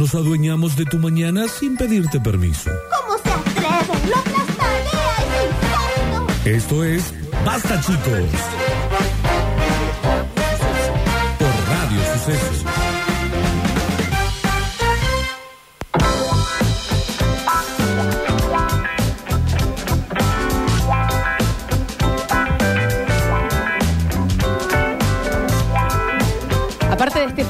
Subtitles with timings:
[0.00, 2.70] Nos adueñamos de tu mañana sin pedirte permiso.
[2.88, 4.08] ¿Cómo se atreven?
[4.08, 4.56] ¡Lo aplastaré!
[6.56, 7.12] Esto es
[7.44, 8.30] Basta chicos.
[11.38, 12.79] Por Radio Sucesos.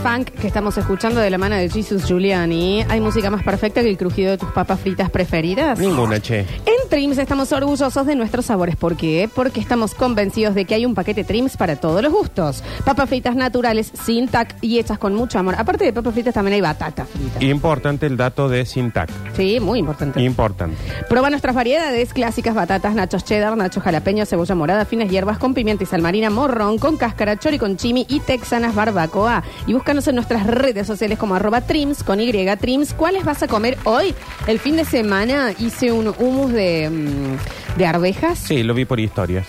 [0.01, 3.91] Funk que estamos escuchando de la mano de Jesus Giuliani, ¿hay música más perfecta que
[3.91, 5.79] el crujido de tus papas fritas preferidas?
[5.79, 6.47] Ninguna, che.
[6.91, 8.75] Trims estamos orgullosos de nuestros sabores.
[8.75, 9.30] ¿Por qué?
[9.33, 12.65] Porque estamos convencidos de que hay un paquete Trims para todos los gustos.
[12.85, 15.55] Papas fritas naturales, sin tac y hechas con mucho amor.
[15.57, 17.45] Aparte de papas fritas también hay batata frita.
[17.45, 19.09] Importante el dato de Sintac.
[19.37, 20.21] Sí, muy importante.
[20.21, 20.77] Importante.
[21.09, 25.85] Prueba nuestras variedades clásicas batatas, nachos cheddar, nachos jalapeños, cebolla morada, finas hierbas con pimienta
[25.85, 29.45] y salmarina, morrón, con cáscara, chori con chimi y texanas barbacoa.
[29.69, 32.95] Y búscanos en nuestras redes sociales como arroba trims con Y trims.
[32.95, 34.13] ¿Cuáles vas a comer hoy?
[34.49, 39.00] El fin de semana hice un hummus de, mm, de arvejas Sí, lo vi por
[39.00, 39.46] historias.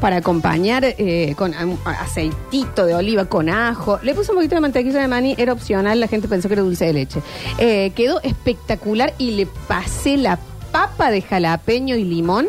[0.00, 3.98] para acompañar eh, con am- aceitito de oliva, con ajo.
[4.02, 6.62] Le puse un poquito de mantequilla de maní, era opcional, la gente pensó que era
[6.62, 7.20] dulce de leche.
[7.58, 10.38] Eh, quedó espectacular y le pasé la
[10.72, 12.46] papa de jalapeño y limón.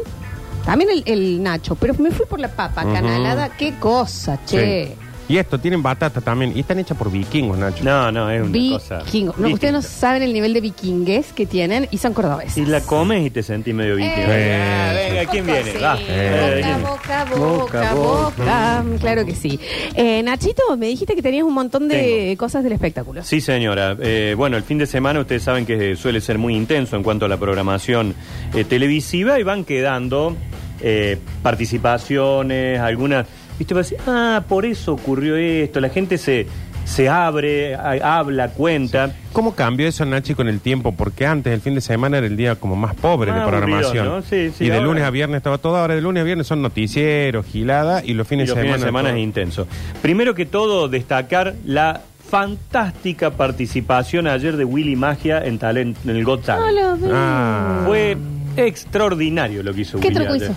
[0.65, 2.93] También el, el nacho, pero me fui por la papa Ujú.
[2.93, 3.49] canalada.
[3.49, 4.95] Qué cosa, che.
[5.27, 6.51] Y esto, tienen batata también.
[6.55, 7.83] Y están hechas por vikingos, Nacho.
[7.83, 8.99] No, no, es una cosa.
[9.03, 9.33] Vikingo.
[9.37, 12.57] No, ustedes no saben el nivel de vikingues que tienen y son cordobeses.
[12.57, 14.15] Y la comes y te sentís medio vikingo.
[14.29, 15.71] Eh, Ah, venga, ¿quién viene?
[15.71, 15.77] Sí.
[15.81, 15.97] Va.
[16.07, 16.63] Eh.
[16.81, 19.59] Boca, boca, boca, Boca, boca, Claro que sí.
[19.95, 22.37] Eh, Nachito, me dijiste que tenías un montón de Tengo.
[22.37, 23.23] cosas del espectáculo.
[23.23, 23.95] Sí, señora.
[23.99, 27.25] Eh, bueno, el fin de semana ustedes saben que suele ser muy intenso en cuanto
[27.25, 28.13] a la programación
[28.53, 30.35] eh, televisiva y van quedando
[30.81, 33.25] eh, participaciones, algunas.
[33.57, 33.73] ¿Viste?
[33.73, 35.79] Va a decir, ah, por eso ocurrió esto.
[35.79, 36.45] La gente se,
[36.83, 39.13] se abre, ha- habla, cuenta.
[39.33, 40.91] ¿Cómo cambió eso, Nachi, con el tiempo?
[40.93, 44.07] Porque antes, el fin de semana, era el día como más pobre Más de programación.
[44.07, 44.21] aburrido, ¿no?
[44.21, 45.77] Sí, sí, y de ahora- lunes a viernes estaba todo.
[45.77, 48.75] Ahora de lunes a viernes son noticieros, gilada, y los Y fines los de fines
[48.81, 48.85] semana.
[48.85, 49.17] de semana todo.
[49.17, 49.67] es intenso.
[50.01, 56.23] Primero que todo, destacar la fantástica participación ayer de Willy Magia en, talent, en el
[56.25, 56.99] Got Talent.
[57.01, 57.11] veo.
[57.13, 57.83] Ah.
[57.85, 58.17] Fue
[58.57, 60.51] extraordinario lo que hizo ¿Qué Willy truco ayer.
[60.51, 60.55] hizo?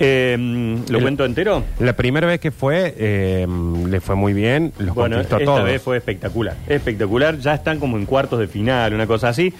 [0.00, 0.36] Eh,
[0.88, 1.64] ¿Lo El- cuento entero?
[1.80, 3.46] La primera vez que fue, eh,
[3.88, 5.64] le fue muy bien, los Bueno, conquistó a esta todos.
[5.64, 6.56] vez fue espectacular.
[6.68, 7.38] Espectacular.
[7.38, 9.52] Ya están como en cuartos de final, una cosa así.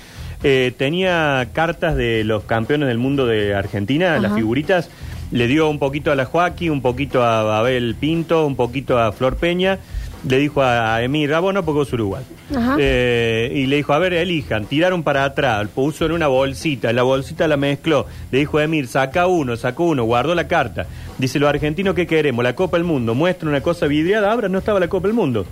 [0.44, 4.88] Eh, tenía cartas de los campeones del mundo de Argentina, las figuritas.
[5.32, 9.10] Le dio un poquito a la Joaquín, un poquito a Babel Pinto, un poquito a
[9.12, 9.78] Flor Peña.
[10.26, 12.24] Le dijo a, a Emir, ah, bueno, porque es Uruguay.
[12.54, 12.76] Ajá.
[12.78, 14.66] Eh, y le dijo, a ver, elijan.
[14.66, 18.06] Tiraron para atrás, puso en una bolsita, la bolsita la mezcló.
[18.32, 20.86] Le dijo a Emir, saca uno, sacó uno, guardó la carta.
[21.18, 22.42] Dice, los argentinos, ¿qué queremos?
[22.42, 23.14] La Copa del Mundo.
[23.14, 25.46] Muestra una cosa vidriada, ahora no estaba la Copa del Mundo.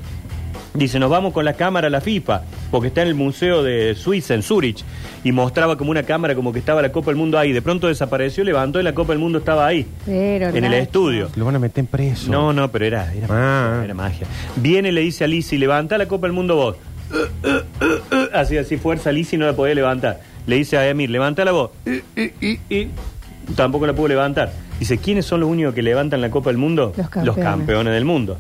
[0.77, 3.95] Dice, nos vamos con la cámara a la FIFA, porque está en el Museo de
[3.95, 4.85] Suiza, en Zurich,
[5.25, 7.53] y mostraba como una cámara como que estaba la Copa del Mundo ahí.
[7.53, 11.31] De pronto desapareció, levantó y la Copa del Mundo estaba ahí, Pero, en el estudio.
[11.37, 12.31] Lo van a meter preso.
[12.31, 13.81] No, no, pero era, era, Ah.
[13.85, 14.27] era magia.
[14.57, 16.77] Viene, le dice a Lizzie, levanta la Copa del Mundo vos.
[17.11, 17.17] Uh,
[17.49, 18.29] uh, uh, uh.
[18.35, 20.21] Así, así fuerza, Lizzie no la podía levantar.
[20.47, 21.71] Le dice a Emir, levanta la voz.
[21.87, 23.55] Uh, uh, uh, uh.
[23.55, 24.53] Tampoco la pudo levantar.
[24.79, 26.93] Dice, ¿quiénes son los únicos que levantan la Copa del Mundo?
[27.23, 27.93] Los campeones.
[27.95, 28.37] del mundo.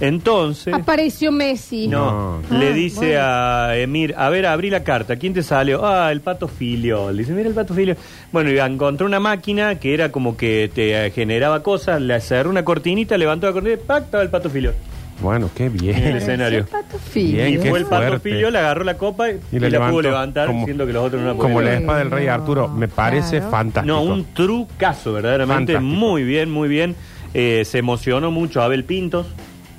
[0.00, 0.72] Entonces...
[0.74, 1.88] Apareció Messi.
[1.88, 2.58] No, No.
[2.58, 3.20] le Ah, dice bueno.
[3.22, 5.84] a Emir, a ver, abrí la carta, ¿quién te salió?
[5.84, 7.10] Ah, el pato filio.
[7.10, 7.96] Le dice, mira el pato filio.
[8.32, 12.50] Bueno, y encontró una máquina que era como que te eh, generaba cosas, le cerró
[12.50, 14.04] una cortinita, levantó la cortinita, ¡pac!
[14.04, 14.72] estaba el pato filio.
[15.20, 15.96] Bueno, qué bien.
[15.96, 16.64] En el escenario.
[16.66, 16.96] Pato.
[17.12, 18.30] Bien, Y qué fue el pato fuerte.
[18.30, 21.04] filio, le agarró la copa y, Y la le pudo levantar, como- siendo que los
[21.04, 22.68] otros no la Como la espada del rey Arturo.
[22.68, 23.50] Me parece claro.
[23.50, 23.96] fantástico.
[23.96, 25.72] No, un trucazo, verdaderamente.
[25.72, 25.98] Fantástico.
[26.06, 26.94] Muy bien, muy bien.
[27.34, 29.26] Eh, se emocionó mucho Abel Pintos.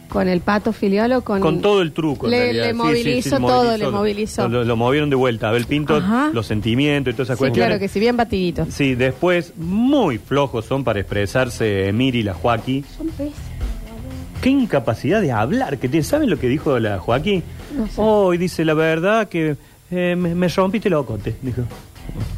[0.09, 1.39] Con el pato filial o con...
[1.39, 2.25] Con todo el truco.
[2.25, 2.65] en Le- realidad.
[2.65, 4.47] le movilizó todo, le movilizó.
[4.49, 5.49] Lo, lo movieron de vuelta.
[5.49, 6.31] Abel Pinto, Ajá.
[6.33, 7.67] los sentimientos y todas esas Sí, cuestiones.
[7.69, 8.65] claro que sí, bien batidito.
[8.69, 12.83] Sí, después, muy flojos son para expresarse Emir y la Joaquín.
[12.97, 13.33] Son peces.
[14.41, 16.03] Qué incapacidad de hablar que tiene.
[16.03, 17.43] ¿Saben lo que dijo la Joaquín?
[17.97, 19.57] Hoy dice la verdad que
[19.91, 21.61] eh, me, me rompiste los ocotes, dijo.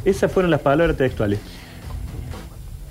[0.04, 1.38] Esas fueron las palabras textuales.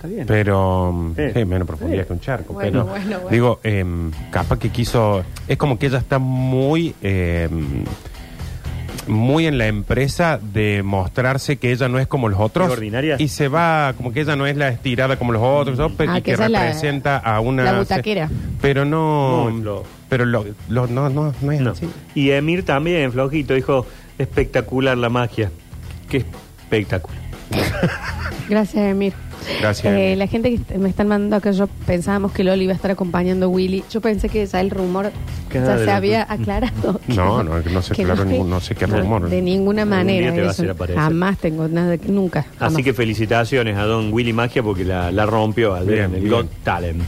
[0.01, 0.25] Está bien.
[0.25, 1.31] Pero Eh.
[1.36, 2.07] eh, menos profundidad Eh.
[2.07, 2.53] que un charco.
[2.53, 3.30] Bueno, pero, bueno, bueno.
[3.30, 5.24] Digo, em, capaz que quiso.
[5.48, 6.95] Es como que ella está muy.
[7.03, 7.83] em,
[9.07, 12.68] muy en la empresa de mostrarse que ella no es como los otros.
[12.68, 13.15] ¿Es ordinaria?
[13.19, 16.21] Y se va, como que ella no es la estirada como los otros, Ah, y
[16.21, 17.63] que que, ella es la- representa a una.
[17.63, 18.30] la butaquera.
[18.62, 19.50] Pero no.
[19.51, 19.83] Muy flojo.
[20.09, 21.71] pero lo, lo- no, no, no es No.
[21.71, 21.88] así.
[22.15, 23.86] Y Emir también, flojito, dijo,
[24.18, 25.51] espectacular la magia.
[26.09, 27.18] Qué espectacular.
[28.50, 29.13] Gracias, Emir.
[29.59, 29.93] Gracias.
[29.93, 32.91] Eh, la gente que me están mandando acá, yo pensábamos que Loli iba a estar
[32.91, 33.83] acompañando a Willy.
[33.89, 35.11] Yo pensé que ya el rumor
[35.53, 36.99] ya se había aclarado.
[37.07, 39.29] No, no, no se aclaró ningún- no sé qué rumor.
[39.29, 40.31] De ninguna manera.
[40.33, 40.61] te va a eso.
[40.61, 41.01] hacer aparecer.
[41.01, 42.45] Jamás tengo nada, nunca.
[42.57, 42.73] jamás.
[42.73, 46.19] Así que felicitaciones a don Willy Magia porque la, la rompió ayer Bien, en el
[46.21, 46.31] bien.
[46.33, 47.01] Got Talent.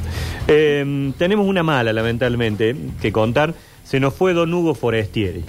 [0.47, 3.53] Eh, tenemos una mala, lamentablemente, que contar.
[3.83, 5.43] Se nos fue don Hugo Forestieri.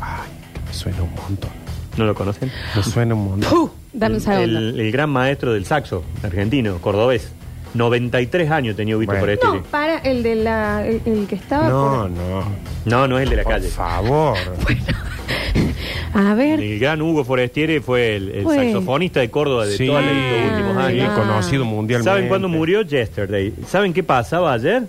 [0.00, 1.50] Ay, que me suena un montón.
[1.96, 2.50] ¿No lo conocen?
[2.74, 3.58] Me suena un montón.
[3.58, 4.58] Uh, dame un el, segundo.
[4.58, 7.32] el- el gran maestro del saxo argentino, cordobés.
[7.74, 9.20] 93 años tenía Hugo Bueno.
[9.20, 9.56] Forestieri.
[9.58, 10.86] No, para el de la.
[10.86, 11.68] El, el que estaba.
[11.70, 12.44] No, por- no.
[12.84, 13.68] No, no es el de la Por calle.
[13.68, 14.36] favor.
[16.14, 16.60] A ver.
[16.60, 21.00] El gran Hugo Forestieri fue el, saxofonista de Córdoba de Sí, todos los últimos sí,
[21.00, 21.18] años.
[21.18, 22.10] conocido mundialmente.
[22.10, 22.82] ¿Saben cuándo murió?
[22.82, 23.54] Yesterday.
[23.66, 24.82] ¿Saben qué pasaba ayer?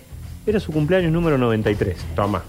[0.46, 1.96] Era su cumpleaños número 93.
[2.16, 2.44] Toma.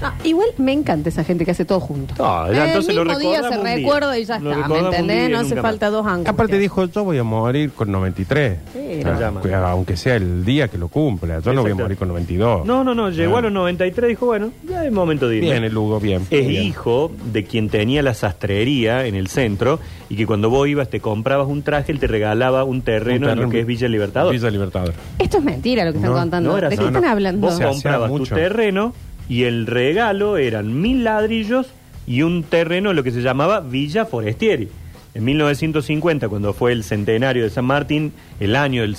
[0.00, 2.14] No, igual me encanta esa gente que hace todo junto.
[2.18, 3.76] No, ya, el entonces lo mismo día se recordamos un día.
[3.76, 4.56] recuerda y ya Lo está.
[4.56, 5.16] ¿Me recordamos un entendés?
[5.16, 5.70] día y No hace nunca más.
[5.72, 6.28] falta dos ángulos.
[6.28, 8.58] Aparte dijo, yo voy a morir con 93.
[8.72, 9.10] Sí, no.
[9.10, 9.40] Ah, llama.
[9.70, 11.40] aunque sea el día que lo cumpla.
[11.40, 11.82] Yo no voy a Exacto.
[11.84, 12.66] morir con 92.
[12.66, 13.38] No, no, no, llegó Ah.
[13.40, 15.50] a los 93 dijo, bueno, ya es momento de irme.
[15.50, 16.22] Bien, el Hugo, bien.
[16.30, 16.62] Es Bien.
[16.62, 21.00] hijo de quien tenía la sastrería en el centro y que cuando vos ibas te
[21.00, 24.32] comprabas un traje, él te regalaba un terreno, Un en lo que es Villa Libertador.
[24.32, 24.94] Villa Libertador.
[25.18, 26.56] Esto es mentira lo que están No, contando.
[26.56, 26.76] ¿De así.
[26.78, 27.46] qué están hablando?
[27.46, 28.34] Vos Se hacía comprabas tu mucho.
[28.34, 28.94] terreno
[29.30, 31.68] y el regalo eran mil ladrillos
[32.06, 34.68] y un terreno, lo que se llamaba Villa Forestieri.
[35.14, 38.94] En 1950, cuando fue el centenario de San Martín, el año del,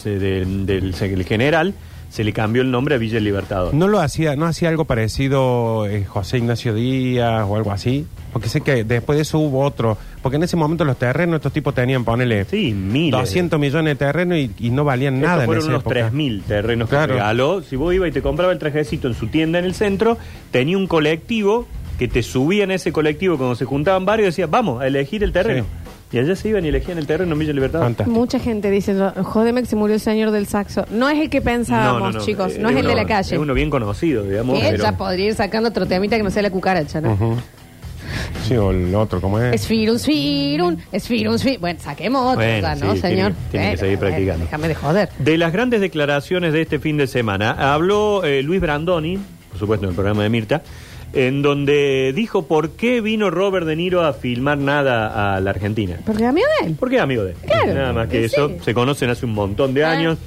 [0.65, 1.73] del- del general,
[2.11, 3.73] se le cambió el nombre a Villa Libertador.
[3.73, 8.05] ¿No lo hacía, no hacía algo parecido eh, José Ignacio Díaz o algo así?
[8.33, 9.97] Porque sé que después de eso hubo otro.
[10.21, 13.11] Porque en ese momento los terrenos, estos tipos tenían, ponele, Sí, miles.
[13.19, 16.11] 200 millones de terrenos y, y no valían Estos nada en fueron esa unos época.
[16.11, 17.07] 3.000 terrenos Claro.
[17.07, 17.61] que regaló.
[17.61, 20.17] Si vos ibas y te compraba el trajecito en su tienda en el centro,
[20.51, 21.65] tenía un colectivo
[21.97, 25.23] que te subía en ese colectivo cuando se juntaban varios y decía, vamos a elegir
[25.23, 25.65] el terreno.
[26.11, 27.53] Y allá se iban y elegían el terreno en Villa.
[27.69, 28.09] Fantástico.
[28.09, 28.93] Mucha gente dice,
[29.23, 30.85] jodeme que se murió el señor del saxo.
[30.91, 32.57] No es el que pensábamos, chicos.
[32.57, 33.35] No es, el de la calle.
[33.35, 34.59] Es uno bien conocido, digamos.
[34.59, 37.13] pero- ya podría ir sacando otro temita que no sea la cucaracha, ¿no?
[37.13, 37.37] Ujú.
[38.45, 39.53] Sí, o el otro, ¿cómo es?
[39.55, 41.61] Es firun, firun, es firun, firun.
[41.61, 43.31] Bueno, saquemos otro, Bueno, ya, ¿no, sí, señor?
[43.31, 44.43] tiene- tiene que seguir practicando.
[44.45, 45.09] Déjame de joder.
[45.19, 49.17] De las grandes declaraciones de este fin de semana, habló eh, Luis Brandoni,
[49.49, 50.61] por supuesto en el programa de Mirta,
[51.13, 55.97] en donde dijo por qué vino Robert De Niro a filmar nada a la Argentina.
[56.05, 56.75] Porque amigo de él.
[56.79, 57.37] Porque es amigo de él.
[57.45, 58.35] Claro, Nada más que sí.
[58.35, 58.51] eso.
[58.63, 59.91] Se conocen hace un montón de Ah.
[59.91, 60.17] años.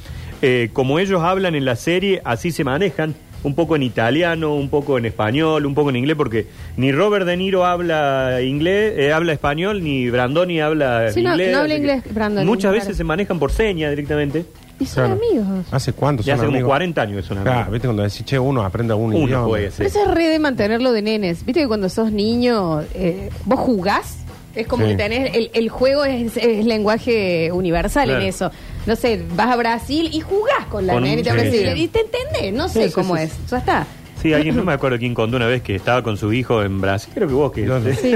[0.43, 3.15] Eh, como ellos hablan en la serie, así se manejan.
[3.45, 6.47] Un poco en italiano, un poco en español, un poco en inglés, porque
[6.79, 11.53] ni Robert De Niro habla inglés, eh, habla español, ni Brandoni habla Sí, no- inglés.
[11.53, 12.77] no habla inglés, Brandoni, Muchas claro.
[12.79, 14.47] veces se manejan por señas directamente.
[14.81, 15.21] Y son Claro.
[15.47, 15.67] amigos.
[15.71, 16.69] ¿Hace cuánto Ya son hace como amigos?
[16.69, 17.73] 40 años que son Claro, amigos.
[17.73, 19.47] viste cuando decís, che, uno aprende un Uno idioma.
[19.47, 19.87] puede Pero ser.
[19.87, 21.45] eso es re de mantenerlo de nenes.
[21.45, 24.19] Viste que cuando sos niño, eh, vos jugás.
[24.55, 24.91] Es como Sí.
[24.93, 25.35] que tenés.
[25.35, 28.23] El, el juego es, es lenguaje universal Claro.
[28.23, 28.53] en eso.
[28.87, 31.75] No sé, vas a Brasil y jugás con la Con un- nenita sí, brasileña.
[31.75, 31.83] sí.
[31.83, 32.53] Y te entendés.
[32.55, 33.23] No sé Sí, sí, cómo sí.
[33.23, 33.33] es.
[33.51, 33.87] Ya está.
[34.25, 36.81] Sí, alguien, no me acuerdo quién contó una vez que estaba con su hijo en
[36.81, 37.13] Brasil.
[37.15, 38.15] Creo que vos que Sí.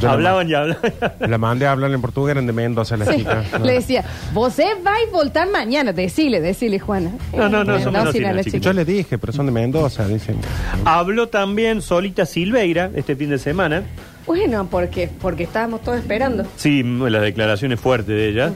[0.00, 0.82] Yo hablaban y hablaban.
[1.20, 3.18] La mandé a hablar en portugués, eran de Mendoza la Sí.
[3.18, 3.44] chica.
[3.56, 3.64] No.
[3.64, 4.04] Le decía,
[4.34, 5.92] vos vais a voltar mañana.
[5.92, 7.12] Decile, decile, Juana.
[7.32, 8.60] No, no, no, Eh, son.
[8.60, 10.36] Yo le dije, pero son de Mendoza, dicen.
[10.84, 13.84] Habló también Solita Silveira este fin de semana.
[14.26, 16.44] Bueno, porque, porque estábamos todos esperando.
[16.56, 18.52] Sí, las declaraciones fuertes de ella.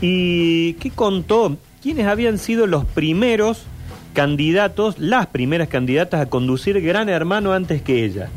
[0.00, 1.56] ¿Y qué contó?
[1.80, 3.64] ¿Quiénes habían sido los primeros
[4.12, 8.28] candidatos, las primeras candidatas a conducir Gran Hermano antes que ella?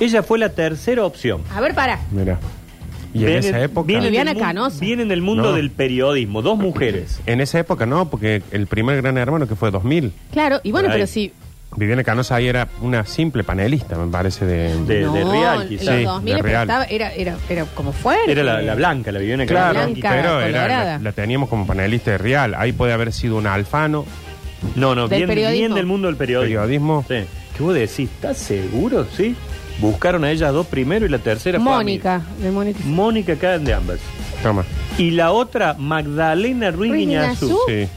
[0.00, 1.42] Ella fue la tercera opción.
[1.54, 1.98] A ver, para.
[2.10, 2.38] Mira.
[3.12, 3.86] Y en esa época.
[3.88, 4.78] Vienen Viviana del, Canosa.
[4.80, 5.52] vienen del mundo No.
[5.52, 7.20] del periodismo, dos mujeres.
[7.26, 10.12] En esa época no, porque el primer gran hermano que fue 2000.
[10.32, 10.98] Claro, y bueno, Por ahí.
[11.00, 11.32] pero si.
[11.76, 14.74] Viviana Canosa ahí era una simple panelista, me parece, de...
[14.86, 18.32] De- no, reality, los sí, 2000 de pero estaba- era, era, era como fuerte.
[18.32, 19.86] Era la, la blanca, la Viviana Claro, Canosa.
[19.92, 20.92] Blanca, pero era, colorada.
[20.98, 22.54] la, la teníamos como panelista de real.
[22.56, 24.04] Ahí puede haber sido un alfano,
[24.76, 25.58] No, no, Del bien, periodismo.
[25.58, 26.60] bien del mundo del periodismo.
[26.62, 27.04] periodismo.
[27.08, 27.24] Sí.
[27.56, 28.10] ¿Qué vos decís?
[28.10, 29.06] ¿Estás seguro?
[29.16, 29.34] Sí.
[29.80, 31.84] Buscaron a ellas dos primero y la tercera fue a mí.
[31.84, 32.78] Mónica, de Mónica.
[32.84, 33.98] Mónica Caden de Ambas.
[34.42, 34.64] Toma.
[34.98, 37.46] Y la otra, Magdalena Ruiz Ruiz Guiñazú.
[37.46, 37.58] Guiñazú.
[37.68, 37.88] Sí.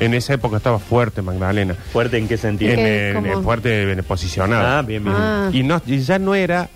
[0.00, 1.74] En esa época estaba fuerte Magdalena.
[1.74, 2.72] ¿Fuerte en qué sentido?
[2.72, 3.12] En, ¿Qué?
[3.14, 3.42] ¿Cómo?
[3.42, 4.78] fuerte posicionada.
[4.78, 5.16] Ah, bien, bien.
[5.16, 5.48] Ah.
[5.52, 6.68] Y, no, y ya no era.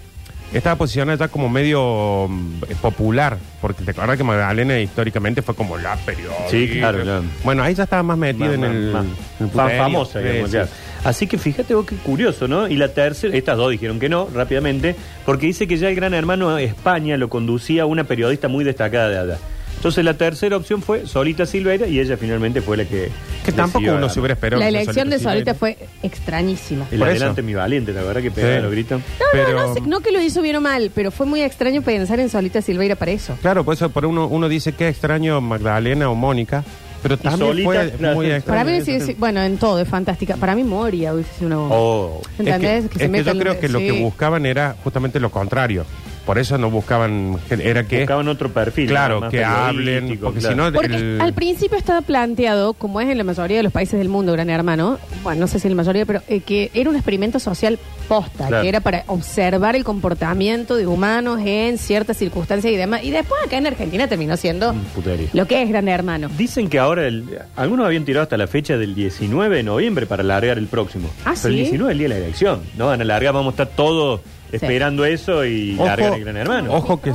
[0.52, 3.36] Estaba posicionada ya como medio mm, eh, popular.
[3.60, 6.48] Porque te acuerdas que Magdalena históricamente fue como la periodista.
[6.48, 7.24] Sí, claro, claro.
[7.44, 8.92] Bueno, ahí ya estaba más metida en el.
[8.92, 9.78] más en el puterío.
[9.78, 10.66] famosa, digamos, Sí, ya.
[10.66, 10.72] sí.
[11.04, 12.68] Así que fíjate vos qué curioso, ¿no?
[12.68, 16.14] Y la tercera, estas dos dijeron que no, rápidamente, porque dice que ya el Gran
[16.14, 19.38] Hermano España lo conducía una periodista muy destacada de allá.
[19.87, 23.09] Entonces la tercera opción fue Solita Silveira y ella finalmente fue la que...
[23.45, 24.59] Que tampoco uno se hubiera esperado.
[24.59, 25.33] La que elección de Silveira.
[25.38, 26.87] Solita fue extrañísima.
[26.90, 27.47] El Por adelante eso.
[27.47, 28.62] mi valiente, la verdad que pegaba Sí.
[28.62, 29.00] los gritos.
[29.00, 31.40] No, Pero- no, no, sé- no que lo hizo bien o mal, pero fue muy
[31.40, 33.37] extraño pensar en Solita Silveira para eso.
[33.40, 36.64] Claro, por eso por uno, uno dice que extraño Magdalena o Mónica,
[37.00, 38.14] pero también Solita, fue claro.
[38.16, 38.71] muy Para extraño.
[38.73, 40.35] mí, sí, sí, bueno, en todo es fantástica.
[40.37, 41.76] Para mí Moria hubiese sido una bomba.
[41.76, 42.23] Oh.
[42.40, 42.85] ¿Entendés?
[42.87, 43.85] Es que, se es que metan- yo creo que lo sí.
[43.87, 45.87] que buscaban era justamente lo contrario.
[46.26, 48.88] Por eso no buscaban, era que, Buscaban otro perfil.
[48.88, 50.54] claro, que hablen, porque claro.
[50.54, 53.73] si no, Porque el- al principio estaba planteado, como es en la mayoría de los
[53.73, 56.71] países del mundo, Gran Hermano, bueno, no sé si en la mayoría, pero eh, que
[56.75, 57.78] era un experimento social
[58.09, 58.62] posta, Claro.
[58.62, 63.04] que era para observar el comportamiento de humanos en ciertas circunstancias y demás.
[63.04, 65.28] Y después acá en Argentina terminó siendo Mm, putería.
[65.33, 66.28] lo que es Gran Hermano.
[66.37, 70.23] Dicen que ahora, el- algunos habían tirado hasta la fecha del 19 de noviembre para
[70.23, 71.09] alargar el próximo.
[71.25, 71.61] Ah, Pero el ¿sí?
[71.71, 72.61] 19 es el día de la elección.
[72.76, 74.21] No van a alargar, vamos a estar todos
[74.52, 76.72] esperando eso y largan el gran hermano.
[76.74, 77.12] Ojo que,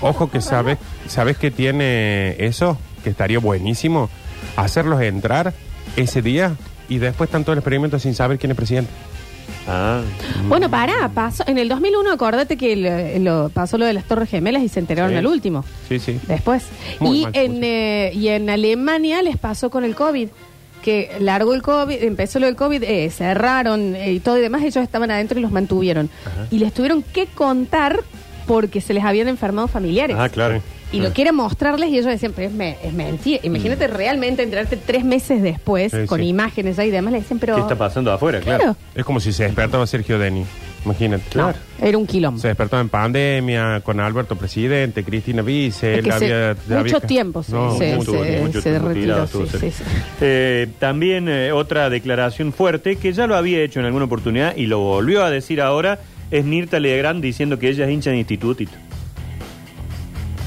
[0.00, 4.10] ojo que sabes, sabes que tiene eso, que estaría buenísimo,
[4.56, 5.52] hacerlos entrar
[5.96, 6.54] ese día
[6.88, 8.90] y después están todo el experimento sin saber quién es presidente.
[9.66, 10.00] Ah,
[10.46, 14.28] Bueno, pará, pasó, en el 2001 acordate que lo, lo- pasó lo de las Torres
[14.30, 15.16] Gemelas y se enteraron Sí.
[15.16, 15.64] al último.
[15.88, 16.18] Sí, sí.
[16.26, 16.64] Después.
[17.00, 20.28] Muy y, mal en, eh, y en Alemania les pasó con el COVID.
[20.82, 24.62] Que largó el COVID, empezó lo del COVID, eh, cerraron eh, y todo y demás,
[24.62, 26.08] ellos estaban adentro y los mantuvieron.
[26.50, 28.00] Y les tuvieron que contar
[28.46, 30.16] porque se les habían enfermado familiares.
[30.18, 30.62] ah, claro.
[30.90, 33.40] Y lo quieren mostrarles y ellos decían, pero es, me- es mentira.
[33.42, 36.26] Imagínate realmente enterarte tres meses después Sí, con sí.
[36.28, 37.56] imágenes ahí y demás, le dicen, pero...
[37.56, 38.40] ¿Qué está pasando afuera?
[38.40, 38.58] Claro.
[38.62, 38.76] Claro.
[38.94, 40.46] Es como si se despertaba Sergio Deni.
[40.84, 41.24] Imagínate.
[41.36, 42.40] No, era un quilombo.
[42.40, 45.98] Se despertó en pandemia, con Alberto presidente, Cristina vice.
[45.98, 48.12] Es que se- había- mucho había- tiempo se- No, se- mucho.
[48.12, 49.76] se- mucho se tiempo retiró, tirado sí, estuvo sí, cerca.
[49.76, 49.84] sí.
[50.20, 54.66] Eh, también eh, otra declaración fuerte que ya lo había hecho en alguna oportunidad y
[54.66, 55.98] lo volvió a decir ahora
[56.30, 58.72] es Mirta Legrand diciendo que ella es hincha de institutito.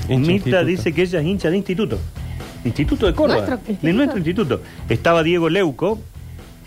[0.09, 0.65] Hincha Mirta instituto.
[0.65, 1.99] dice que ella es hincha de instituto.
[2.63, 3.39] Instituto de Córdoba.
[3.47, 3.93] Nuestro De instituto.
[3.95, 4.61] nuestro instituto.
[4.89, 5.99] Estaba Diego Leuco.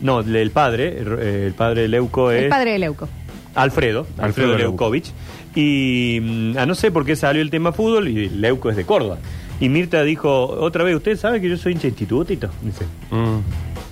[0.01, 0.97] No, el padre.
[0.99, 2.45] eh, El padre de Leuco es.
[2.45, 3.09] El padre de Leuco.
[3.55, 4.59] Alfredo, Alfredo, Alfredo Leuco.
[4.85, 5.13] Leukovich.
[5.55, 8.85] Y mm, a no sé por qué salió el tema fútbol y Leuco es de
[8.85, 9.19] Córdoba.
[9.61, 12.51] Y Mirta dijo, otra vez, ¿usted sabe que yo soy hincha de institutito?
[12.63, 12.85] Dice.
[13.11, 13.39] Mm.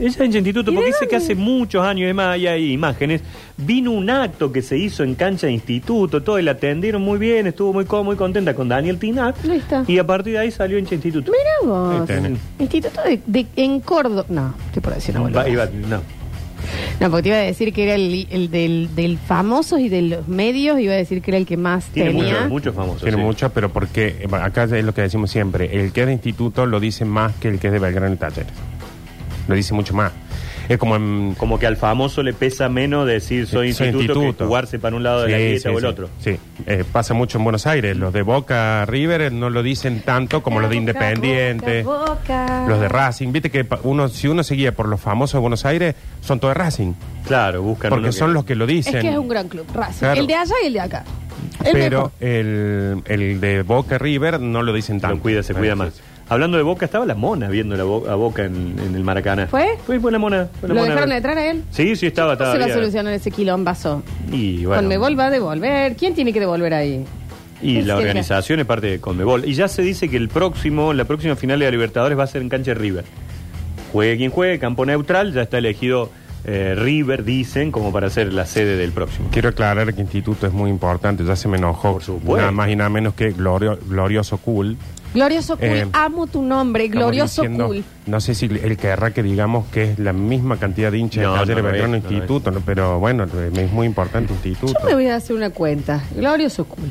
[0.01, 2.73] Ella es hincha de instituto ¿Y porque dice que hace muchos años, además ahí hay
[2.73, 3.21] imágenes,
[3.57, 7.19] vino un acto que se hizo en cancha de instituto, todo, y la atendieron muy
[7.21, 9.37] bien, estuvo muy cómoda, muy contenta con Daniel Tinat.
[9.45, 9.85] Listo.
[9.87, 11.31] Y a partir de ahí salió hincha de instituto.
[11.31, 12.01] Mira vos.
[12.01, 12.39] Ahí tenés.
[12.59, 14.25] Instituto de, de- en Córdoba.
[14.29, 15.53] No, estoy por decir una Va- boludez.
[15.53, 16.03] iba- no.
[17.03, 20.03] No, porque te iba a decir que era el, el del, del famosos y de
[20.03, 22.33] los medios, iba a decir que era el que más Tiene tenía.
[22.35, 23.03] muchos muchos famosos.
[23.03, 23.23] Tiene sí.
[23.25, 26.65] mucho, pero porque eh, acá es lo que decimos siempre, el que es de instituto
[26.65, 28.53] lo dice más que el que es de Belgrano y Talleres.
[29.49, 30.13] Lo dice mucho más.
[30.73, 31.35] Es como en...
[31.37, 34.39] Como que al famoso le pesa menos decir soy Soy instituto, instituto.
[34.39, 35.87] que jugarse para un lado de la grieta sí, o el sí.
[35.87, 36.09] otro.
[36.21, 37.97] Sí, Eh, pasa mucho en Buenos Aires.
[37.97, 42.65] Los de Boca River no lo dicen tanto como los de Independiente, Boca, Boca.
[42.69, 43.33] los de Racing.
[43.33, 46.59] Viste que uno si uno seguía por los famosos de Buenos Aires, son todos de
[46.63, 46.93] Racing.
[47.27, 49.01] Claro, buscan uno Porque que- son los que lo Es dicen.
[49.03, 49.99] que es un gran club, Racing.
[50.01, 50.21] Claro.
[50.21, 51.05] El de allá y el de acá.
[51.65, 55.17] El pero el, el de Boca River no lo dicen tanto.
[55.17, 56.01] Lo cuida, se cuida Sí, más.
[56.33, 59.47] Hablando de Boca, estaba la mona viendo la Bo- a Boca en, en el Maracaná.
[59.49, 59.77] ¿Fue?
[59.87, 60.49] Fue, fue la mona.
[60.61, 60.95] fue la ¿Lo mona.
[60.95, 61.63] dejaron entrar a él?
[61.71, 62.53] Sí, sí, estaba, ¿Cómo estaba.
[62.53, 64.03] se va a solucionar ese quilombazo?
[64.31, 64.81] Y bueno.
[64.83, 65.95] Conmebol va a devolver.
[65.97, 67.05] ¿Quién tiene que devolver ahí?
[67.61, 69.45] Y Es la organización es parte de Conmebol.
[69.45, 72.27] Y ya se dice que el próximo, la próxima final de la Libertadores va a
[72.27, 73.05] ser en cancha de River.
[73.93, 76.11] Juegue quien juegue, campo neutral, ya está elegido
[76.45, 79.29] eh, River, dicen, como para ser la sede del próximo.
[79.31, 81.25] Quiero aclarar que Instituto es muy importante.
[81.25, 81.93] Ya se me enojó.
[81.95, 82.37] Por supuesto.
[82.37, 84.77] Nada más y nada menos que Glorio- Glorioso Cool.
[85.15, 87.85] Glorioso Cool, Eh, amo tu nombre, Glorioso diciendo- Cool.
[88.07, 91.33] No sé si él querrá que digamos que es la misma cantidad de hinchas No,
[91.35, 92.61] de Talleres no Belgrano es, Instituto, ¿no?
[92.61, 94.73] pero bueno, es muy importante Instituto.
[94.81, 96.03] Yo me voy a hacer una cuenta.
[96.17, 96.91] Glorioso Cool.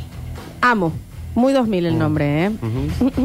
[0.61, 0.93] Amo.
[1.33, 1.87] Muy 2000 Mm.
[1.87, 2.51] el nombre, ¿eh?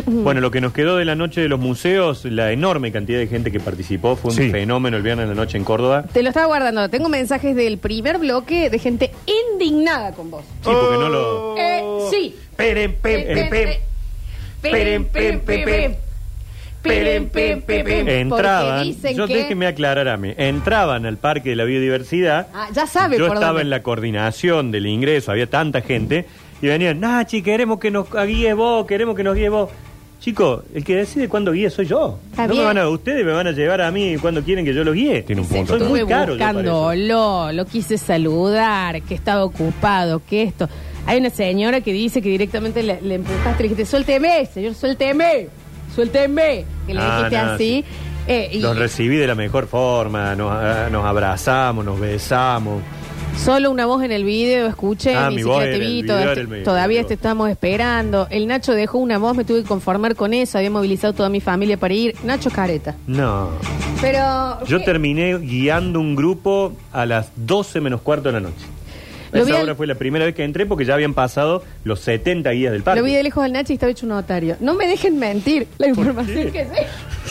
[0.07, 3.27] Bueno, lo que nos quedó de la noche de los museos, la enorme cantidad de
[3.27, 4.51] gente que participó, fue un Sí.
[4.51, 6.05] fenómeno el viernes de la noche en Córdoba.
[6.13, 6.89] Te lo estaba guardando.
[6.89, 9.11] Tengo mensajes del primer bloque de gente
[9.53, 10.45] indignada con vos.
[10.63, 11.57] Sí, porque no lo.
[11.59, 12.35] Eh, sí.
[12.57, 13.69] Peren, pem, pem, pem.
[14.63, 15.95] Peren, pem, pem, pem.
[16.83, 18.09] Peren, pem, pem, pem.
[18.09, 22.47] Entraban, dicen yo que- déjeme aclarar a mí, entraban al Parque de la Biodiversidad.
[22.55, 23.63] Ah, ya sabe Yo por estaba dónde.
[23.63, 26.27] en la coordinación del ingreso, había tanta gente,
[26.63, 29.71] y venían, Nachi, queremos que nos guíes vos, queremos que nos guíes vos.
[30.19, 32.19] Chicos, el que decide cuándo guíe soy yo.
[32.31, 34.73] Está no me van a, ustedes me van a llevar a mí cuando quieren que
[34.75, 35.23] yo los guíe.
[35.23, 35.75] Tiene un punto.
[35.75, 40.69] Soy Estuve muy caro yo buscándolo, lo quise saludar, que estaba ocupado, que esto.
[41.05, 45.49] Hay una señora que dice que directamente le, le empujaste, le dijiste, suélteme, señor, suélteme,
[45.95, 46.65] suélteme.
[46.87, 47.85] Que le Ah, dijiste no, así.
[48.27, 52.83] eh, y- Los recibí de la mejor forma, nos, ah, nos abrazamos, nos besamos.
[53.37, 56.03] Solo una voz en el video, escuché, Ah, ni mi siquiera te en el vi,
[56.03, 56.65] video toda- era el medio.
[56.65, 58.27] todavía te estamos esperando.
[58.31, 61.41] El Nacho dejó una voz, me tuve que conformar con eso, había movilizado toda mi
[61.41, 62.17] familia para ir.
[62.25, 62.97] Nacho Careta.
[63.07, 63.51] No.
[64.01, 64.65] Pero...
[64.67, 64.85] Yo ¿qué?
[64.85, 68.65] terminé guiando un grupo a las 12 menos cuarto de la noche.
[69.33, 71.63] Lo vi Esa al- hora fue la primera vez que entré porque ya habían pasado
[71.85, 73.01] los 70 guías del parque.
[73.01, 74.57] Lo vi de lejos al Nacho y estaba hecho un notario.
[74.59, 76.67] No me dejen mentir, la información que.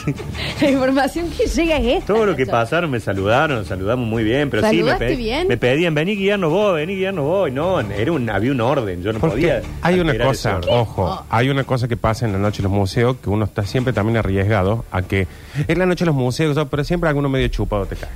[0.62, 2.14] la información que llega es esta.
[2.14, 2.52] Todo lo que Nacho.
[2.52, 5.48] pasaron me saludaron, nos saludamos muy bien, pero sí me, ¿Saludaste pe- bien?
[5.48, 7.50] me pedían, vení guiarnos vos, vení guiarnos vos.
[7.50, 9.62] Y No, era un, había un orden, yo no Porque podía.
[9.82, 10.70] hay una alterar cosa, orden.
[10.74, 13.64] ojo, hay una cosa que pasa en la noche de los museos que uno está
[13.66, 15.28] siempre también arriesgado a que
[15.68, 18.10] en la noche de los museos, pero siempre alguno medio chupado te cae.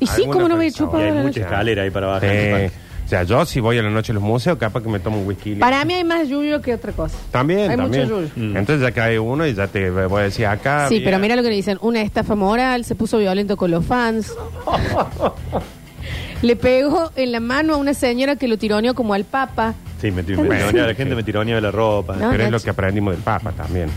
[0.00, 1.40] Y sí, alguna como no me he chupado Y hay la mucha noche.
[1.40, 2.24] escalera ahí para bajar.
[2.30, 2.76] en Sí.
[3.08, 5.18] O sea, yo si voy a la noche de los museos, capaz que me tomo
[5.18, 5.54] un whisky.
[5.54, 7.16] Para mí hay más yuyo que otra cosa.
[7.30, 8.02] También, Hay también.
[8.02, 8.30] mucho yuyo.
[8.36, 8.54] Mm.
[8.58, 10.88] Entonces ya cae uno y ya te voy a decir acá.
[10.88, 11.04] Sí, bien.
[11.06, 11.78] pero mira lo que le dicen.
[11.80, 14.30] Una estafa moral, se puso violento con los fans.
[16.42, 19.74] Le pegó en la mano a una señora que lo tironeó como al papa.
[20.00, 22.14] Sí, me, me Bueno, tironeaba, la gente me tironeaba la ropa.
[22.14, 22.30] No.
[22.30, 22.64] Pero es lo Nacho.
[22.64, 23.90] que aprendimos del Papa también.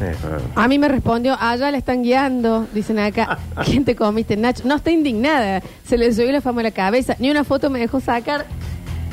[0.56, 2.66] A mí me respondió, allá la están guiando.
[2.74, 4.64] Dicen acá, ¿quién te comiste, Nacho?
[4.66, 5.62] No, está indignada.
[5.86, 7.16] Se le subió la fama a la cabeza.
[7.20, 8.48] Ni una foto me dejó sacar.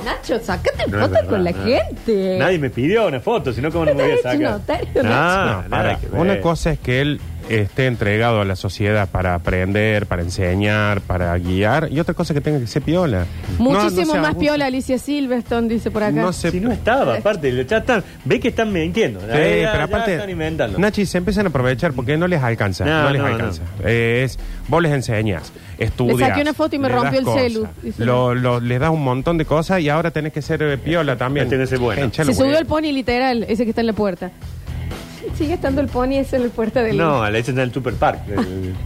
[0.08, 1.64] Nacho, sacate No es fotos verdad, con la no.
[1.64, 2.36] gente.
[2.38, 4.58] Nadie me pidió una foto, sino cómo no me voy a Estás hecho sacar.
[4.60, 5.62] notario, No, Nacho.
[5.64, 5.98] No, para.
[5.98, 6.20] que ver.
[6.20, 11.36] Una cosa es que él esté entregado a la sociedad para aprender, para enseñar, para
[11.38, 13.26] guiar, y otra cosa que tenga que ser piola.
[13.58, 14.38] Muchísimo No, no se más abusa.
[14.38, 16.12] piola Alicia Silverstone, dice por acá.
[16.20, 19.20] No se- Si no estaba, aparte, ya están, ve que están mintiendo.
[19.20, 20.78] Sí, Ya- ya- pero ya aparte, están inventando.
[20.78, 22.84] Nachi, se empiezan a aprovechar porque no les alcanza.
[22.84, 23.62] No, No, les no, alcanza.
[23.84, 24.38] Eh, es,
[24.68, 26.18] vos les enseñas, estudias.
[26.18, 28.04] Le saqué una foto y me le rompió das el cosas, celu, dice.
[28.04, 31.16] Lo, lo- les das un montón de cosas y ahora tenés que ser eh, piola
[31.16, 31.48] también.
[31.48, 32.10] Tenés que ser bueno.
[32.12, 34.30] Se subió el pony literal, ese que está en la puerta.
[35.37, 36.97] Sigue estando el pony ese en la puerta del...
[36.97, 38.20] No, a la ese está en el Super Park.
[38.28, 38.75] El-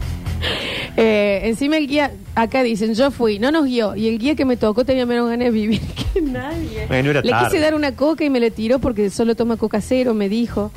[0.97, 4.45] Eh, encima el guía, acá dicen, yo fui, no nos guió, y el guía que
[4.45, 5.81] me tocó tenía menos ganas de vivir
[6.13, 6.85] que nadie.
[6.87, 7.47] Bueno, era Le tarde.
[7.49, 10.71] quise dar una coca y me le tiró porque solo toma coca cero, me dijo.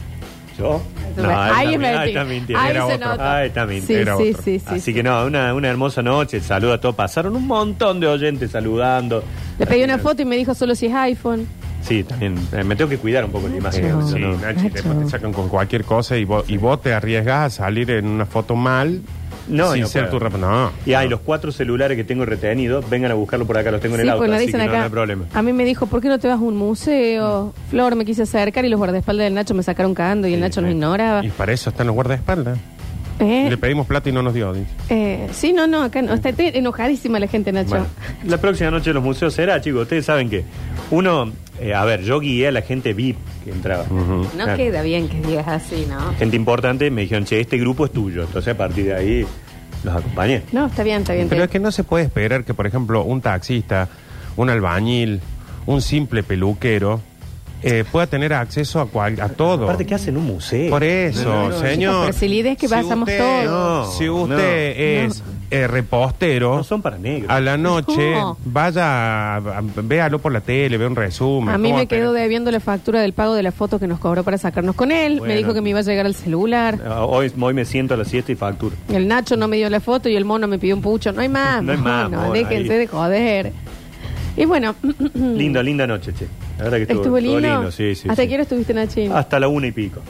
[0.57, 0.81] ¿Yo?
[1.17, 2.00] Ahí ahí es está, mentira.
[2.01, 2.63] ahí está mintiendo.
[2.63, 3.10] Ahí Era se otro.
[3.10, 3.36] nota.
[3.38, 3.93] Ahí está Sí.
[3.93, 4.41] Era sí, otro.
[4.43, 4.93] sí, sí, Así sí.
[4.93, 6.39] que no, una, una hermosa noche.
[6.39, 6.95] Saludo a todos.
[6.95, 9.22] Pasaron un montón de oyentes saludando.
[9.60, 11.45] Le pedí una foto y me dijo solo si es iPhone.
[11.87, 12.35] Sí, también.
[12.51, 13.83] eh, Me tengo que cuidar un poco la imagen.
[13.83, 14.31] Sí, No, sí, no.
[14.37, 14.73] Nachi, Nacho.
[14.73, 18.07] después te sacan con cualquier cosa y vos, y vos te arriesgas a salir en
[18.07, 19.01] una foto mal
[19.47, 20.17] No, sin no ser puedo.
[20.17, 20.33] tu rap.
[20.39, 20.71] No.
[20.85, 22.89] Y hay los cuatro celulares que tengo retenidos.
[22.89, 24.23] Vengan a buscarlo por acá, los tengo en el auto.
[24.25, 24.79] pues Así dicen que no, acá.
[24.79, 25.25] no hay problema.
[25.33, 27.53] A mí me dijo, ¿por qué no te vas a un museo?
[27.69, 30.41] Flor, me quise acercar y los guardaespaldas del Nacho me sacaron cagando y el Sí,
[30.41, 31.23] Nacho nos ignoraba.
[31.23, 32.57] Y para eso están los guardaespaldas.
[33.19, 34.51] Eh, Le pedimos plata y no nos dio.
[34.51, 34.67] dice.
[34.89, 36.13] eh, sí, no, no, acá no.
[36.15, 37.69] Está está enojadísima la gente, Nacho.
[37.69, 37.85] Bueno,
[38.25, 39.83] la próxima noche de los museos será, chicos.
[39.83, 40.43] Ustedes saben que
[40.91, 43.83] uno, eh, a ver, yo guié a la gente VIP que entraba.
[43.83, 43.94] Ujú.
[44.24, 44.57] No Claro.
[44.57, 46.13] queda bien que digas así, ¿no?
[46.18, 48.24] Gente importante me dijeron, che, este grupo es tuyo.
[48.24, 49.25] Entonces a partir de ahí
[49.83, 50.41] los acompañé.
[50.51, 51.29] No, está bien, está bien.
[51.29, 53.87] Pero es que no se puede esperar que, por ejemplo, un taxista,
[54.35, 55.22] un albañil,
[55.65, 57.00] un simple peluquero
[57.63, 59.63] eh, pueda tener acceso a, cual- a todo.
[59.63, 60.70] Aparte, ¿qué hacen en un museo?
[60.70, 62.05] Por eso, No, no, no, señor.
[62.07, 63.87] pero si la idea es que pasamos usted- todos.
[63.87, 64.39] No, si usted no.
[65.07, 67.29] es eh, repostero, No son para negros.
[67.31, 68.38] a la noche, No.
[68.46, 71.53] vaya, a- a- véalo por la tele, ve un resumen.
[71.53, 74.00] A mí ¿Cómo me quedó debiendo la factura del pago de la foto que nos
[74.00, 75.20] cobró para sacarnos con él.
[75.20, 75.34] Bueno.
[75.34, 76.79] Me dijo que me iba a llegar al celular.
[76.86, 78.75] Ah, Hoy, hoy me siento a la siesta y facturo.
[78.90, 81.12] El Nacho no me dio la foto y el mono me pidió un pucho.
[81.12, 81.62] No hay más.
[81.64, 82.79] No hay más, mono, mono, déjense ahí.
[82.79, 83.51] de joder.
[84.38, 84.75] Y bueno,
[85.14, 86.27] Linda, linda noche, che.
[86.58, 87.48] La verdad que estuvo, estuvo lindo.
[87.48, 88.10] estuvo sí, sí.
[88.10, 88.27] ¿Hasta sí.
[88.27, 89.12] qué hora estuviste, Nachín?
[89.14, 90.01] Hasta la una y pico.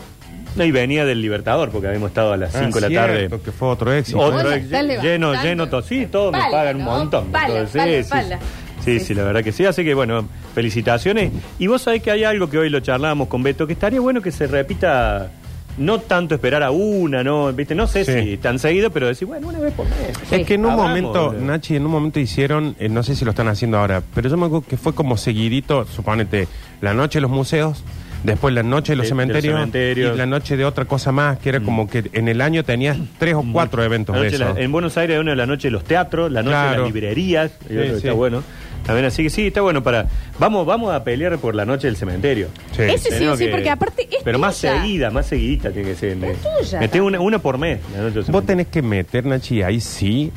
[0.56, 3.30] No, y venía del Libertador porque habíamos estado a las Ah, 5 de la tarde.
[3.44, 4.20] que fue otro éxito.
[4.20, 4.98] Otro Hola, ex- estás lleno,
[5.32, 5.44] levantando.
[5.44, 6.92] lleno, to- sí, todos me Pala, pagan un ¿no?
[6.92, 7.32] montón.
[7.32, 8.40] Pala, Entonces, pala, sí, sí, pala.
[8.84, 9.06] Sí, Sí.
[9.08, 9.66] sí, la verdad que sí.
[9.66, 11.32] Así que bueno, felicitaciones.
[11.60, 14.22] Y vos sabés que hay algo que hoy lo charlábamos con Beto, que estaría bueno
[14.22, 15.30] que se repita,
[15.78, 18.14] no tanto esperar a una, no, viste, no sé Sí.
[18.32, 19.98] si tan seguido, pero decir, bueno, una vez por mes.
[20.30, 20.36] Sí.
[20.36, 21.42] Es que en un Hablamos, momento, boludo.
[21.46, 24.38] Nachi, en un momento hicieron, eh, no sé si lo están haciendo ahora, pero yo
[24.38, 26.48] me acuerdo que fue como seguidito, suponete,
[26.80, 27.84] la noche de los museos,
[28.26, 30.14] después la noche de los De- cementerios, cementerio.
[30.14, 32.98] y la noche de otra cosa más, que era como que en el año tenías
[33.18, 34.38] tres o cuatro eventos de eso.
[34.54, 36.78] la- en Buenos Aires hay una de la noche de los teatros, la noche de
[36.78, 37.80] las librerías, y Sí, sí.
[37.98, 38.44] está bueno.
[38.86, 40.06] También así que sí, está bueno para.
[40.38, 42.50] Vamos, vamos a pelear por la noche del cementerio.
[42.76, 42.84] Sí.
[42.84, 46.18] Ese sí sí, que- porque aparte es Pero más seguida, más seguidita tiene que ser.
[46.24, 47.80] Es tuya Meté una, una por mes.
[47.96, 50.32] la noche del Vos tenés que meter, Nachi, ahí sí,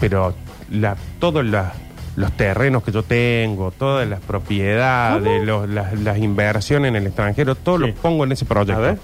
[0.00, 0.34] pero
[0.70, 1.74] la, todos la-
[2.20, 7.54] los terrenos que yo tengo, todas las propiedades, los- las, las inversiones en el extranjero,
[7.54, 7.86] todo Sí.
[7.88, 8.80] lo pongo en ese proyecto.
[8.80, 8.98] A ver.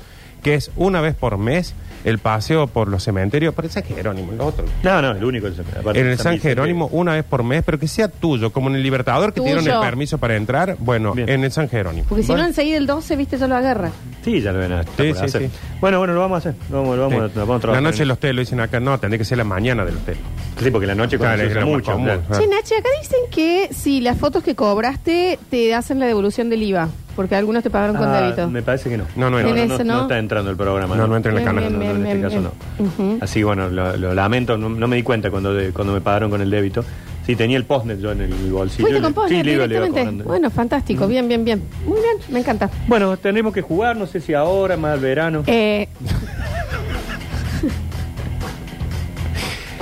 [0.46, 4.30] Que es una vez por mes el paseo por los cementerios, por el San Jerónimo,
[4.32, 4.64] el otro.
[4.84, 5.48] No, no, el único.
[5.48, 6.38] es- aparte En el San.
[6.38, 9.46] Jerónimo una vez por mes, pero que sea tuyo, como en el Libertador que te
[9.46, 11.28] dieron el permiso para entrar, bueno, Bien.
[11.28, 12.06] en el San Jerónimo.
[12.08, 13.90] Porque si no, enseguida el 12, viste, ya lo agarra.
[14.24, 15.42] Sí, ya lo ven a Sí, sí, hacer.
[15.42, 15.50] sí.
[15.80, 16.54] Bueno, bueno, lo vamos a hacer.
[16.70, 17.38] Lo vamos, lo vamos, Sí.
[17.38, 19.24] lo vamos a La trabajar noche en el hotel lo dicen acá, no, tendría que
[19.24, 20.16] ser la mañana del hotel.
[20.62, 21.90] Sí, porque la noche Claro, es mucho.
[21.90, 22.06] común.
[22.06, 22.22] claro.
[22.40, 26.62] Che, Nachi, acá dicen que si las fotos que cobraste te hacen la devolución del
[26.62, 28.48] IVA, porque algunos te pagaron con Ah, débito.
[28.48, 29.04] me parece que no.
[29.16, 30.02] No, no, no, En no, ese no no.
[30.02, 30.94] está entrando el programa.
[30.94, 32.50] No, no entra en Bien, bien, No, no, en bien, este bien, caso bien.
[32.78, 32.84] no.
[33.06, 33.18] Ujú.
[33.22, 36.00] Así que bueno, lo, lo lamento, no, no me di cuenta cuando, de- cuando me
[36.00, 36.84] pagaron con el débito.
[37.26, 38.84] Sí, tenía el postnet yo en el bolsillo.
[38.86, 40.00] Fuiste con Postnet sí, le iba- le iba directamente.
[40.00, 40.24] cobrando.
[40.24, 41.60] Bueno, fantástico, bien, bien, bien.
[41.84, 42.70] Muy bien, me encanta.
[42.86, 45.42] Bueno, tendremos que jugar, no sé si ahora, más al verano.
[45.48, 45.88] Eh,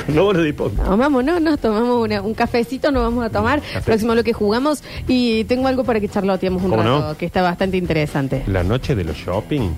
[0.08, 0.84] No, de hipócrita.
[0.84, 3.60] tomamos, no, nos tomamos una- un cafecito, nos vamos a tomar.
[3.84, 4.82] Próximo lo que jugamos.
[5.08, 7.16] Y tengo algo para que charloteemos un ¿Cómo rato, no?
[7.16, 8.42] que está bastante interesante.
[8.46, 9.70] La noche de los shopping.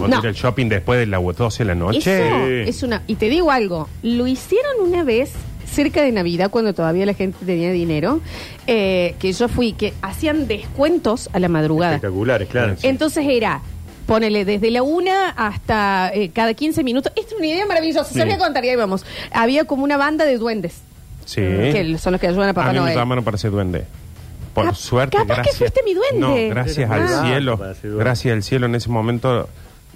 [0.00, 0.06] No.
[0.20, 1.98] ir al shopping después de las 12 de la noche.
[1.98, 2.70] Eso Sí.
[2.70, 3.02] es una.
[3.06, 5.32] Y te digo algo, lo hicieron una vez
[5.70, 8.20] cerca de Navidad, cuando todavía la gente tenía dinero,
[8.66, 11.96] eh, que yo fui, que hacían descuentos a la madrugada.
[11.96, 12.74] Espectaculares, claro.
[12.82, 13.60] Entonces era,
[14.12, 17.12] ponele desde la una hasta eh, cada 15 minutos.
[17.16, 19.04] Esta es una idea maravillosa, se voy a contar y ahí vamos.
[19.32, 20.74] Había como una banda de duendes,
[21.24, 21.40] Sí.
[21.40, 22.96] que son los que ayudan a Papá a mí me Noel.
[22.96, 23.84] llamaron para ser duende.
[24.54, 25.56] Por Cap- suerte, capaz que gracias.
[25.58, 26.20] fuiste mi duende.
[26.48, 26.94] No, gracias Ah.
[26.94, 27.56] al cielo.
[27.58, 28.04] Para ser duende.
[28.04, 29.48] Gracias al cielo en ese momento.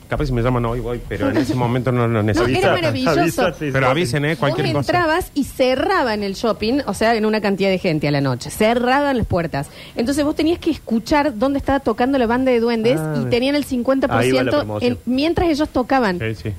[0.08, 2.58] Capaz si me llaman hoy voy, pero en ese momento no lo No, necesito.
[2.58, 3.52] era maravilloso.
[3.58, 4.36] Pero avisen, ¿eh?
[4.36, 4.92] Cualquier Vos cosa.
[4.92, 8.50] entrabas y cerraban el shopping, o sea, en una cantidad de gente a la noche.
[8.50, 9.68] Cerraban las puertas.
[9.96, 13.56] Entonces vos tenías que escuchar dónde estaba tocando la banda de duendes Ah, y tenían
[13.56, 14.92] el 50% ahí va la promoción.
[14.92, 16.18] en- mientras ellos tocaban.
[16.20, 16.52] Sí, sí.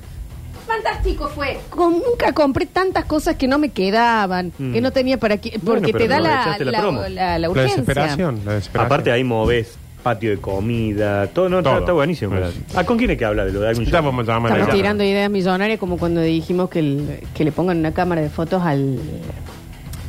[0.66, 1.58] Fantástico fue.
[1.70, 4.72] Con- nunca compré tantas cosas que no me quedaban, Mm.
[4.74, 7.00] que no tenía para qué, Bueno, porque pero te da la, aprovechaste la la, promo.
[7.02, 7.76] la- la La urgencia.
[7.76, 8.84] desesperación, la desesperación.
[8.86, 11.72] Aparte ahí moves patio de comida, todo, no, Todo.
[11.72, 12.34] Está, está buenísimo.
[12.36, 14.20] Pues- ¿A con quién hay que hablar de lo de algún show?
[14.20, 18.30] Estamos tirando ideas millonarias como cuando dijimos que, el- que le pongan una cámara de
[18.30, 18.98] fotos al...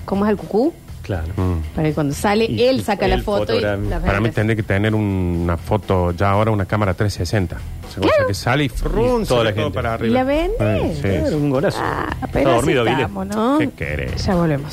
[0.06, 0.73] ¿Cómo es al cucú?
[1.04, 1.28] Claro.
[1.38, 1.75] Mm.
[1.75, 3.89] Para que cuando sale, Y- él y saca la él foto y fotografía.
[3.89, 7.58] la Para mí tendría que tener una foto, ya ahora una cámara 360.
[7.58, 9.75] O sea, cosa que sale y frun, Y toda la todo gente.
[9.75, 10.13] para ¿Y arriba.
[10.13, 10.93] la vende?
[10.93, 11.02] Sí, sí.
[11.02, 11.80] Claro, un golazo.
[11.82, 12.95] Ah, Está dormido, Vile.
[12.97, 13.58] estamos, ¿no?
[13.58, 14.23] ¿Qué querés?
[14.25, 14.71] Ya volvemos.